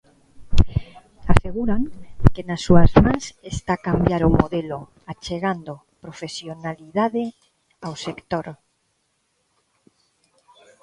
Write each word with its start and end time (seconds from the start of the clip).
Aseguran 1.33 1.83
que 2.33 2.43
nas 2.49 2.61
súas 2.65 2.91
mans 3.03 3.25
está 3.53 3.75
cambiar 3.87 4.21
o 4.27 4.33
modelo 4.41 4.79
achegando 5.11 5.73
profesionalidade 6.03 7.23
ao 7.85 7.93
sector. 8.05 8.45